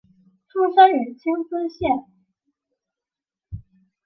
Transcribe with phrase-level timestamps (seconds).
[0.47, 2.07] 出身于青森县。